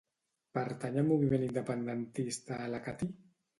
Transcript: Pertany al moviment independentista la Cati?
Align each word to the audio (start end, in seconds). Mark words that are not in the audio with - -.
Pertany 0.57 0.97
al 1.01 1.05
moviment 1.09 1.45
independentista 1.49 2.61
la 2.75 2.83
Cati? 2.91 3.13